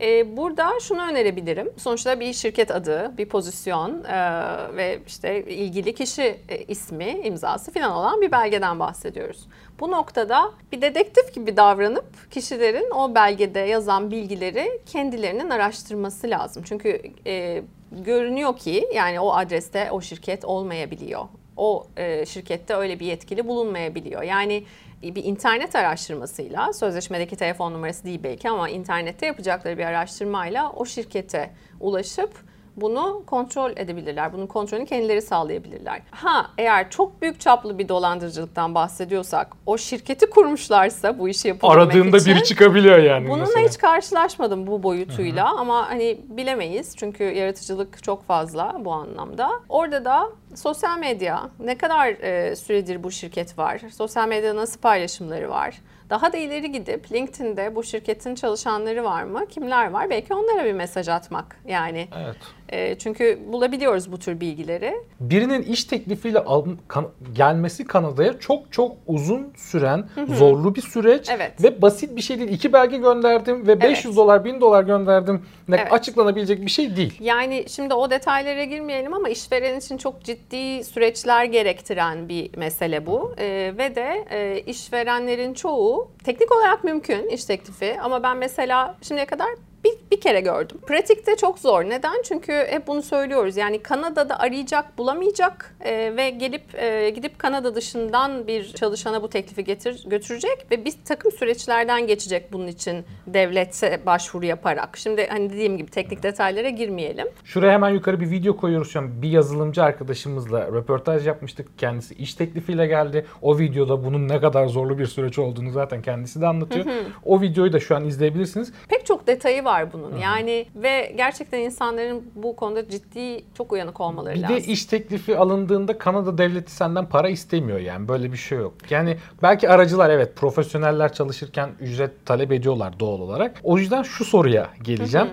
E, 0.00 0.36
burada 0.36 0.80
şunu 0.80 1.02
önerebilirim. 1.02 1.72
Sonuçta 1.76 2.20
bir 2.20 2.32
şirket 2.32 2.70
adı, 2.70 3.12
bir 3.18 3.28
pozisyon 3.28 4.04
e, 4.04 4.42
ve 4.76 4.98
işte 5.06 5.44
ilgili 5.44 5.94
kişi 5.94 6.40
e, 6.48 6.58
ismi, 6.68 7.20
imzası 7.24 7.72
falan 7.72 7.92
olan 7.92 8.20
bir 8.20 8.32
belgeden 8.32 8.78
bahsediyoruz. 8.80 9.46
Bu 9.80 9.90
noktada 9.90 10.50
bir 10.72 10.82
dedektif 10.82 11.34
gibi 11.34 11.56
davranıp 11.56 12.30
kişilerin 12.30 12.90
o 12.90 13.14
belgede 13.14 13.60
yazan 13.60 14.10
bilgileri 14.10 14.80
kendilerinin 14.86 15.50
araştırması 15.50 16.30
lazım. 16.30 16.62
Çünkü 16.66 17.00
e, 17.26 17.62
görünüyor 17.98 18.56
ki 18.56 18.88
yani 18.94 19.20
o 19.20 19.32
adreste 19.32 19.90
o 19.90 20.00
şirket 20.00 20.44
olmayabiliyor. 20.44 21.24
O 21.56 21.86
e, 21.96 22.26
şirkette 22.26 22.74
öyle 22.74 23.00
bir 23.00 23.06
yetkili 23.06 23.46
bulunmayabiliyor. 23.46 24.22
Yani 24.22 24.64
bir 25.02 25.24
internet 25.24 25.76
araştırmasıyla, 25.76 26.72
sözleşmedeki 26.72 27.36
telefon 27.36 27.72
numarası 27.72 28.04
değil 28.04 28.20
belki 28.22 28.50
ama 28.50 28.68
internette 28.68 29.26
yapacakları 29.26 29.78
bir 29.78 29.84
araştırmayla 29.84 30.72
o 30.72 30.84
şirkete 30.84 31.50
ulaşıp 31.80 32.30
bunu 32.76 33.22
kontrol 33.26 33.72
edebilirler. 33.76 34.32
Bunun 34.32 34.46
kontrolünü 34.46 34.86
kendileri 34.86 35.22
sağlayabilirler. 35.22 36.02
Ha 36.10 36.46
eğer 36.58 36.90
çok 36.90 37.22
büyük 37.22 37.40
çaplı 37.40 37.78
bir 37.78 37.88
dolandırıcılıktan 37.88 38.74
bahsediyorsak, 38.74 39.52
o 39.66 39.78
şirketi 39.78 40.30
kurmuşlarsa 40.30 41.18
bu 41.18 41.28
işi 41.28 41.48
yapabilmek 41.48 41.76
Aradığında 41.76 42.16
için, 42.16 42.34
biri 42.34 42.44
çıkabiliyor 42.44 42.98
yani 42.98 43.28
Bununla 43.28 43.44
mesela. 43.46 43.68
hiç 43.68 43.78
karşılaşmadım 43.78 44.66
bu 44.66 44.82
boyutuyla 44.82 45.50
ama 45.58 45.90
hani 45.90 46.20
bilemeyiz 46.28 46.96
çünkü 46.96 47.24
yaratıcılık 47.24 48.02
çok 48.02 48.26
fazla 48.26 48.76
bu 48.80 48.92
anlamda. 48.92 49.50
Orada 49.68 50.04
da 50.04 50.30
sosyal 50.54 50.98
medya 50.98 51.50
ne 51.60 51.78
kadar 51.78 52.06
e, 52.08 52.56
süredir 52.56 53.02
bu 53.02 53.10
şirket 53.10 53.58
var? 53.58 53.80
Sosyal 53.96 54.28
medyada 54.28 54.56
nasıl 54.56 54.80
paylaşımları 54.80 55.50
var? 55.50 55.80
Daha 56.10 56.32
da 56.32 56.36
ileri 56.36 56.72
gidip 56.72 57.12
LinkedIn'de 57.12 57.76
bu 57.76 57.82
şirketin 57.82 58.34
çalışanları 58.34 59.04
var 59.04 59.22
mı? 59.22 59.46
Kimler 59.46 59.90
var? 59.90 60.10
Belki 60.10 60.34
onlara 60.34 60.64
bir 60.64 60.72
mesaj 60.72 61.08
atmak 61.08 61.56
yani. 61.68 62.08
Evet. 62.24 62.36
E, 62.72 62.98
çünkü 62.98 63.38
bulabiliyoruz 63.52 64.12
bu 64.12 64.18
tür 64.18 64.40
bilgileri. 64.40 64.94
birinin 65.20 65.62
iş 65.62 65.84
teklifiyle 65.84 66.38
al- 66.38 66.64
kan- 66.88 67.10
gelmesi 67.32 67.84
Kanada'ya 67.84 68.38
çok 68.40 68.72
çok 68.72 68.96
uzun 69.06 69.52
süren, 69.56 70.08
zorlu 70.28 70.74
bir 70.74 70.80
süreç 70.82 71.28
Evet. 71.30 71.62
ve 71.64 71.82
basit 71.82 72.16
bir 72.16 72.20
şey 72.22 72.38
değil. 72.38 72.48
İki 72.50 72.72
belge 72.72 72.96
gönderdim 72.96 73.66
ve 73.66 73.80
500 73.80 74.16
dolar, 74.16 74.44
1000 74.44 74.60
dolar 74.60 74.82
gönderdim. 74.82 75.42
Ne 75.68 75.76
Evet. 75.76 75.92
açıklanabilecek 75.92 76.60
bir 76.60 76.70
şey 76.70 76.96
değil. 76.96 77.16
Yani 77.20 77.64
şimdi 77.68 77.94
o 77.94 78.10
detaylara 78.10 78.64
girmeyelim 78.64 79.14
ama 79.14 79.28
işveren 79.28 79.78
için 79.78 79.96
çok 79.98 80.24
ciddi 80.24 80.84
süreçler 80.84 81.44
gerektiren 81.44 82.28
bir 82.28 82.56
mesele 82.56 83.06
bu. 83.06 83.34
Ee, 83.38 83.72
ve 83.78 83.94
de 83.94 84.24
e, 84.30 84.60
işverenlerin 84.66 85.54
çoğu 85.54 86.08
teknik 86.24 86.52
olarak 86.52 86.84
mümkün 86.84 87.28
iş 87.28 87.44
teklifi 87.44 87.96
ama 88.02 88.22
ben 88.22 88.36
mesela 88.36 88.96
şimdiye 89.02 89.26
kadar 89.26 89.48
bir, 89.94 90.16
bir 90.16 90.20
kere 90.20 90.40
gördüm. 90.40 90.78
Pratikte 90.86 91.36
çok 91.36 91.58
zor. 91.58 91.84
Neden? 91.84 92.22
Çünkü 92.24 92.52
hep 92.52 92.86
bunu 92.86 93.02
söylüyoruz. 93.02 93.56
Yani 93.56 93.82
Kanada'da 93.82 94.38
arayacak, 94.38 94.98
bulamayacak 94.98 95.76
e, 95.80 96.16
ve 96.16 96.30
gelip 96.30 96.62
e, 96.74 97.10
gidip 97.10 97.38
Kanada 97.38 97.74
dışından 97.74 98.46
bir 98.46 98.72
çalışana 98.72 99.22
bu 99.22 99.28
teklifi 99.28 99.64
getir 99.64 100.04
götürecek 100.06 100.66
ve 100.70 100.84
bir 100.84 100.94
takım 101.04 101.32
süreçlerden 101.32 102.06
geçecek 102.06 102.52
bunun 102.52 102.66
için 102.66 103.04
devlete 103.26 104.06
başvuru 104.06 104.46
yaparak. 104.46 104.96
Şimdi 104.96 105.26
hani 105.26 105.50
dediğim 105.50 105.78
gibi 105.78 105.90
teknik 105.90 106.22
detaylara 106.22 106.68
girmeyelim. 106.68 107.26
Şuraya 107.44 107.72
hemen 107.72 107.90
yukarı 107.90 108.20
bir 108.20 108.30
video 108.30 108.56
koyuyoruz 108.56 108.90
şu 108.90 108.98
an. 108.98 109.22
Bir 109.22 109.28
yazılımcı 109.28 109.82
arkadaşımızla 109.82 110.66
röportaj 110.66 111.26
yapmıştık. 111.26 111.78
Kendisi 111.78 112.14
iş 112.14 112.34
teklifiyle 112.34 112.86
geldi. 112.86 113.26
O 113.42 113.58
videoda 113.58 114.04
bunun 114.04 114.28
ne 114.28 114.40
kadar 114.40 114.66
zorlu 114.66 114.98
bir 114.98 115.06
süreç 115.06 115.38
olduğunu 115.38 115.70
zaten 115.70 116.02
kendisi 116.02 116.40
de 116.40 116.46
anlatıyor. 116.46 116.86
O 117.24 117.40
videoyu 117.40 117.72
da 117.72 117.80
şu 117.80 117.96
an 117.96 118.04
izleyebilirsiniz. 118.04 118.72
Pek 118.88 119.06
çok 119.06 119.26
detayı 119.26 119.64
var 119.64 119.83
bunun. 119.92 120.16
Yani 120.18 120.66
ve 120.76 121.14
gerçekten 121.16 121.58
insanların 121.58 122.22
bu 122.34 122.56
konuda 122.56 122.88
ciddi 122.88 123.44
çok 123.58 123.72
uyanık 123.72 124.00
olmaları 124.00 124.34
Bir 124.34 124.42
lazım. 124.42 124.56
de 124.56 124.60
iş 124.60 124.84
teklifi 124.84 125.38
alındığında 125.38 125.98
Kanada 125.98 126.38
devleti 126.38 126.72
senden 126.72 127.06
para 127.06 127.28
istemiyor 127.28 127.78
yani 127.78 128.08
böyle 128.08 128.32
bir 128.32 128.36
şey 128.36 128.58
yok. 128.58 128.74
Yani 128.90 129.16
belki 129.42 129.68
aracılar 129.68 130.10
evet 130.10 130.36
profesyoneller 130.36 131.12
çalışırken 131.12 131.70
ücret 131.80 132.26
talep 132.26 132.52
ediyorlar 132.52 133.00
doğal 133.00 133.20
olarak. 133.20 133.60
O 133.62 133.78
yüzden 133.78 134.02
şu 134.02 134.24
soruya 134.24 134.70
geleceğim. 134.82 135.28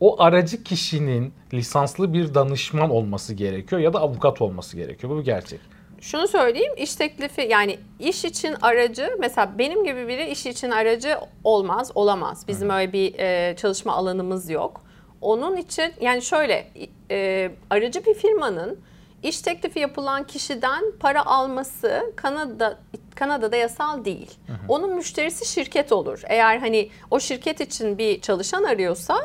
O 0.00 0.22
aracı 0.22 0.62
kişinin 0.62 1.32
lisanslı 1.52 2.12
bir 2.12 2.34
danışman 2.34 2.90
olması 2.90 3.34
gerekiyor 3.34 3.80
ya 3.80 3.92
da 3.92 4.00
avukat 4.00 4.42
olması 4.42 4.76
gerekiyor. 4.76 5.12
Bu 5.12 5.18
bir 5.18 5.24
gerçek. 5.24 5.60
Şunu 6.00 6.28
söyleyeyim, 6.28 6.72
iş 6.76 6.94
teklifi 6.94 7.42
yani 7.42 7.78
iş 8.00 8.24
için 8.24 8.56
aracı 8.62 9.16
mesela 9.18 9.58
benim 9.58 9.84
gibi 9.84 10.08
biri 10.08 10.30
iş 10.30 10.46
için 10.46 10.70
aracı 10.70 11.18
olmaz, 11.44 11.90
olamaz. 11.94 12.44
Bizim 12.48 12.70
öyle 12.70 12.92
bir 12.92 13.18
e, 13.18 13.56
çalışma 13.56 13.92
alanımız 13.92 14.50
yok. 14.50 14.80
Onun 15.20 15.56
için 15.56 15.92
yani 16.00 16.22
şöyle 16.22 16.68
e, 17.10 17.50
aracı 17.70 18.04
bir 18.06 18.14
firmanın 18.14 18.78
iş 19.22 19.40
teklifi 19.40 19.78
yapılan 19.78 20.24
kişiden 20.24 20.84
para 21.00 21.26
alması 21.26 22.12
Kanada 22.16 22.78
Kanada'da 23.14 23.56
yasal 23.56 24.04
değil. 24.04 24.30
Onun 24.68 24.94
müşterisi 24.94 25.52
şirket 25.52 25.92
olur. 25.92 26.22
Eğer 26.24 26.58
hani 26.58 26.90
o 27.10 27.20
şirket 27.20 27.60
için 27.60 27.98
bir 27.98 28.20
çalışan 28.20 28.64
arıyorsa 28.64 29.16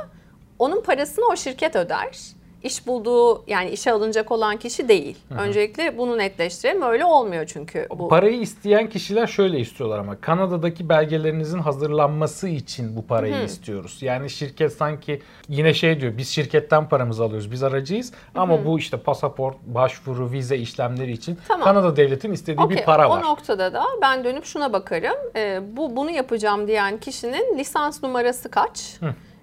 onun 0.60 0.82
parasını 0.82 1.26
o 1.26 1.36
şirket 1.36 1.76
öder. 1.76 2.18
İş 2.64 2.88
bulduğu 2.88 3.44
yani 3.48 3.70
işe 3.70 3.92
alınacak 3.92 4.32
olan 4.32 4.58
kişi 4.58 4.88
değil. 4.88 5.18
Öncelikle 5.40 5.98
bunu 5.98 6.18
netleştirelim. 6.18 6.82
Öyle 6.82 7.06
olmuyor 7.06 7.46
çünkü 7.46 7.88
bu. 7.98 8.08
Parayı 8.08 8.42
isteyen 8.42 8.90
kişiler 8.90 9.28
şöyle 9.28 9.60
istiyorlar 9.60 10.00
ama 10.00 10.22
Kanada'daki 10.22 10.90
belgelerinizin 10.90 11.60
hazırlanması 11.60 12.48
için 12.48 12.96
bu 12.96 13.08
parayı 13.08 13.44
istiyoruz. 13.44 13.98
Yani 14.02 14.30
şirket 14.30 14.74
sanki 14.74 15.22
yine 15.50 15.74
şey 15.74 16.02
diyor 16.02 16.18
biz 16.18 16.30
şirketten 16.30 16.90
paramızı 16.90 17.24
alıyoruz 17.24 17.52
biz 17.52 17.64
aracıyız 17.64 18.14
ama 18.36 18.66
bu 18.66 18.80
işte 18.80 18.98
pasaport, 18.98 19.56
başvuru, 19.66 20.32
vize 20.32 20.58
işlemleri 20.58 21.12
için 21.12 21.38
Tamam. 21.48 21.64
Kanada 21.64 21.96
devletin 21.96 22.32
istediği 22.32 22.70
bir 22.70 22.76
Okey, 22.76 22.86
para 22.86 23.08
o 23.08 23.12
var. 23.12 23.22
noktada 23.24 23.74
da 23.74 23.84
ben 24.02 24.24
dönüp 24.24 24.46
şuna 24.46 24.74
bakarım. 24.74 25.16
Ee, 25.36 25.60
bu 25.78 25.96
bunu 25.96 26.12
yapacağım 26.12 26.68
diyen 26.68 26.98
kişinin 26.98 27.58
lisans 27.58 28.04
numarası 28.04 28.52
kaç? 28.52 29.00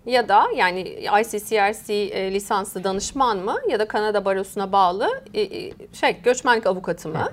Ya 0.06 0.28
da 0.28 0.44
yani 0.56 0.80
ICCRC 1.20 1.94
e, 1.94 2.32
lisanslı 2.34 2.84
danışman 2.84 3.38
mı 3.38 3.56
ya 3.68 3.78
da 3.78 3.88
Kanada 3.88 4.24
Barosu'na 4.24 4.72
bağlı 4.72 5.22
e, 5.34 5.40
e, 5.42 5.72
şey 5.92 6.16
göçmenlik 6.22 6.66
avukatı 6.66 7.08
mı? 7.08 7.28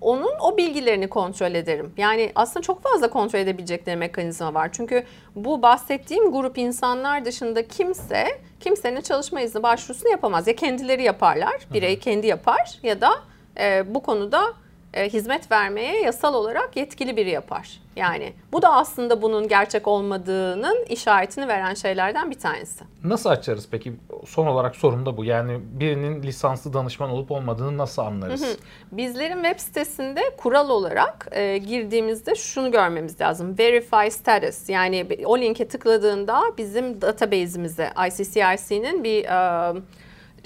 Onun 0.00 0.32
o 0.40 0.56
bilgilerini 0.56 1.08
kontrol 1.08 1.54
ederim. 1.54 1.92
Yani 1.96 2.32
aslında 2.34 2.62
çok 2.62 2.82
fazla 2.82 3.10
kontrol 3.10 3.40
edebilecekleri 3.40 3.96
mekanizma 3.96 4.54
var. 4.54 4.68
Çünkü 4.72 5.04
bu 5.36 5.62
bahsettiğim 5.62 6.32
grup 6.32 6.58
insanlar 6.58 7.24
dışında 7.24 7.68
kimse 7.68 8.26
kimsenin 8.60 9.00
çalışma 9.00 9.40
izni 9.40 9.62
başvurusunu 9.62 10.10
yapamaz. 10.10 10.46
Ya 10.46 10.56
kendileri 10.56 11.02
yaparlar, 11.02 11.66
birey 11.72 11.98
kendi 11.98 12.26
yapar 12.26 12.78
ya 12.82 13.00
da 13.00 13.10
e, 13.60 13.94
bu 13.94 14.02
konuda 14.02 14.54
e, 14.96 15.08
hizmet 15.08 15.50
vermeye 15.52 16.00
yasal 16.00 16.34
olarak 16.34 16.76
yetkili 16.76 17.16
biri 17.16 17.30
yapar. 17.30 17.80
Yani 17.96 18.32
bu 18.52 18.62
da 18.62 18.72
aslında 18.72 19.22
bunun 19.22 19.48
gerçek 19.48 19.88
olmadığının 19.88 20.84
işaretini 20.88 21.48
veren 21.48 21.74
şeylerden 21.74 22.30
bir 22.30 22.38
tanesi. 22.38 22.84
Nasıl 23.04 23.30
açarız 23.30 23.68
peki? 23.70 23.92
Son 24.26 24.46
olarak 24.46 24.76
sorum 24.76 25.06
da 25.06 25.16
bu. 25.16 25.24
Yani 25.24 25.58
birinin 25.62 26.22
lisanslı 26.22 26.72
danışman 26.72 27.10
olup 27.10 27.30
olmadığını 27.30 27.78
nasıl 27.78 28.02
anlarız? 28.02 28.56
Bizlerin 28.92 29.42
web 29.42 29.58
sitesinde 29.58 30.20
kural 30.36 30.70
olarak 30.70 31.28
e, 31.30 31.58
girdiğimizde 31.58 32.34
şunu 32.34 32.70
görmemiz 32.70 33.20
lazım. 33.20 33.58
Verify 33.58 34.10
status 34.10 34.68
yani 34.68 35.06
o 35.24 35.38
linke 35.38 35.68
tıkladığında 35.68 36.42
bizim 36.58 37.00
database'imize 37.00 37.90
ICCRC'nin 38.08 39.04
bir 39.04 39.24
e, 39.24 39.74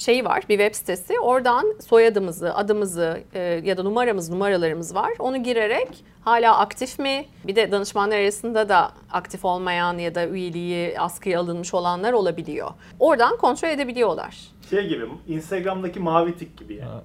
şeyi 0.00 0.25
var, 0.25 0.42
bir 0.49 0.59
web 0.59 0.75
sitesi. 0.75 1.21
Oradan 1.21 1.75
soyadımızı, 1.88 2.54
adımızı 2.54 3.21
e, 3.35 3.40
ya 3.64 3.76
da 3.76 3.83
numaramız, 3.83 4.30
numaralarımız 4.30 4.95
var. 4.95 5.12
Onu 5.19 5.42
girerek 5.42 6.04
hala 6.25 6.59
aktif 6.59 6.99
mi? 6.99 7.25
Bir 7.47 7.57
de 7.57 7.73
danışmanlar 7.73 8.19
arasında 8.19 8.69
da 8.69 8.92
aktif 9.11 9.45
olmayan 9.45 9.99
ya 9.99 10.14
da 10.14 10.26
üyeliği 10.26 11.00
askıya 11.00 11.40
alınmış 11.40 11.75
olanlar 11.75 12.12
olabiliyor. 12.12 12.71
Oradan 12.99 13.37
kontrol 13.37 13.69
edebiliyorlar. 13.69 14.38
Şey 14.71 14.87
gibi 14.88 15.04
Instagram'daki 15.28 16.00
mavi 16.00 16.38
tik 16.38 16.59
gibi 16.59 16.75
yani. 16.75 17.02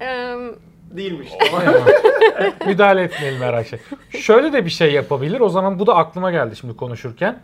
Eee 0.00 0.54
Değilmiş. 0.90 1.28
Müdahale 2.66 3.02
etmeyelim 3.02 3.40
her 3.40 3.64
şey. 3.64 3.78
Şöyle 4.10 4.52
de 4.52 4.64
bir 4.64 4.70
şey 4.70 4.92
yapabilir. 4.92 5.40
O 5.40 5.48
zaman 5.48 5.78
bu 5.78 5.86
da 5.86 5.96
aklıma 5.96 6.30
geldi 6.30 6.56
şimdi 6.56 6.76
konuşurken. 6.76 7.38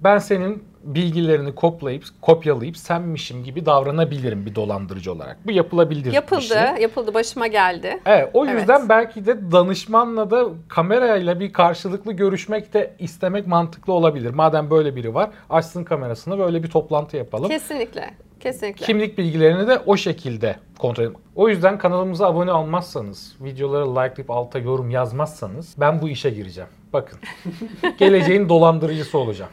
Ben 0.00 0.18
senin 0.18 0.64
bilgilerini 0.94 1.54
kopyalayıp 1.54 2.04
kopyalayıp 2.22 2.76
senmişim 2.76 3.44
gibi 3.44 3.66
davranabilirim 3.66 4.46
bir 4.46 4.54
dolandırıcı 4.54 5.12
olarak. 5.12 5.36
Bu 5.46 5.50
yapılabilir 5.52 6.04
bir 6.04 6.12
Yapıldı, 6.12 6.42
şey. 6.42 6.82
yapıldı. 6.82 7.14
Başıma 7.14 7.46
geldi. 7.46 8.00
Evet, 8.06 8.30
o 8.34 8.46
Evet. 8.46 8.60
yüzden 8.60 8.88
belki 8.88 9.26
de 9.26 9.52
danışmanla 9.52 10.30
da 10.30 10.46
kamerayla 10.68 11.40
bir 11.40 11.52
karşılıklı 11.52 12.12
görüşmek 12.12 12.74
de 12.74 12.94
istemek 12.98 13.46
mantıklı 13.46 13.92
olabilir. 13.92 14.30
Madem 14.30 14.70
böyle 14.70 14.96
biri 14.96 15.14
var, 15.14 15.30
açsın 15.50 15.84
kamerasını 15.84 16.38
böyle 16.38 16.62
bir 16.62 16.70
toplantı 16.70 17.16
yapalım. 17.16 17.48
Kesinlikle, 17.48 18.10
kesinlikle. 18.40 18.86
Kimlik 18.86 19.18
bilgilerini 19.18 19.68
de 19.68 19.78
o 19.86 19.96
şekilde 19.96 20.56
kontrol 20.78 21.04
edin. 21.04 21.16
O 21.34 21.48
yüzden 21.48 21.78
kanalımıza 21.78 22.26
abone 22.26 22.52
olmazsanız, 22.52 23.36
videoları 23.40 23.90
likelayıp 23.90 24.30
alta 24.30 24.58
yorum 24.58 24.90
yazmazsanız 24.90 25.74
ben 25.78 26.02
bu 26.02 26.08
işe 26.08 26.30
gireceğim. 26.30 26.70
Bakın. 26.92 27.18
Geleceğin 27.98 28.48
dolandırıcısı 28.48 29.18
olacağım. 29.18 29.50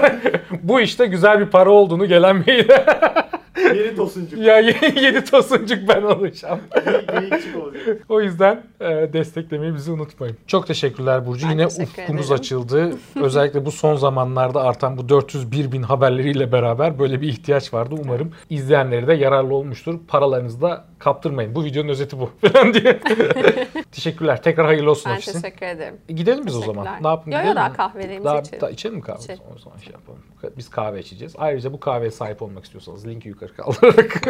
bu 0.62 0.80
işte 0.80 1.06
güzel 1.06 1.40
bir 1.40 1.46
para 1.46 1.70
olduğunu 1.70 2.06
gelen 2.06 2.36
mail. 2.36 2.68
Yeni 3.58 3.96
tosuncuk. 3.96 4.38
ya 4.40 4.58
yeni 4.96 5.24
tosuncuk 5.24 5.88
ben 5.88 6.02
olacağım. 6.02 6.60
Geyikçik 7.20 7.56
olacak. 7.56 8.02
O 8.08 8.20
yüzden 8.20 8.62
e, 8.80 8.86
desteklemeyi 9.12 9.74
bizi 9.74 9.90
unutmayın. 9.92 10.36
Çok 10.46 10.66
teşekkürler 10.66 11.26
Burcu. 11.26 11.46
Ben 11.46 11.50
Yine 11.52 11.68
teşekkür 11.68 12.02
ufkunuz 12.02 12.26
ederim. 12.26 12.40
açıldı. 12.40 12.90
Özellikle 13.22 13.64
bu 13.64 13.70
son 13.72 13.96
zamanlarda 13.96 14.62
artan 14.62 14.98
bu 14.98 15.08
401 15.08 15.72
bin 15.72 15.82
haberleriyle 15.82 16.52
beraber 16.52 16.98
böyle 16.98 17.20
bir 17.20 17.28
ihtiyaç 17.28 17.74
vardı. 17.74 17.94
Umarım 18.04 18.32
izleyenleri 18.50 19.06
de 19.06 19.14
yararlı 19.14 19.54
olmuştur. 19.54 19.98
Paralarınızı 20.08 20.60
da 20.62 20.84
kaptırmayın. 20.98 21.54
Bu 21.54 21.64
videonun 21.64 21.88
özeti 21.88 22.20
bu 22.20 22.30
falan 22.48 22.74
diye. 22.74 23.00
Teşekkürler. 23.92 24.42
Tekrar 24.42 24.66
hayırlı 24.66 24.90
olsun 24.90 25.12
Ben 25.12 25.16
ofisin. 25.16 25.40
teşekkür 25.42 25.66
ederim. 25.66 25.94
Gidelim 26.08 26.46
biz 26.46 26.56
o 26.56 26.60
zaman. 26.60 26.84
Ne 26.84 27.08
yapalım? 27.08 27.32
Yo 27.32 27.38
yo 27.38 27.40
gidelim 27.42 27.56
daha 27.56 27.68
mi? 27.68 27.76
kahvelerimizi 27.76 28.24
Daha, 28.24 28.38
içelim. 28.40 28.60
daha 28.60 28.70
içelim 28.70 28.96
mi 28.96 29.02
kahve? 29.02 29.18
İçelim. 29.22 29.42
O 29.56 29.58
zaman 29.58 29.78
şey 29.78 29.92
yapalım. 29.92 30.18
Biz 30.58 30.70
kahve 30.70 31.00
içeceğiz. 31.00 31.34
Ayrıca 31.38 31.72
bu 31.72 31.80
kahveye 31.80 32.10
sahip 32.10 32.42
olmak 32.42 32.64
istiyorsanız 32.64 33.06
linki 33.06 33.28
yukarı 33.28 33.45
Kırk 33.46 33.60
aldırarak. 33.60 34.22